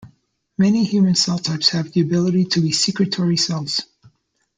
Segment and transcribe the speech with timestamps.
[0.57, 3.81] Many human cell types have the ability to be secretory cells.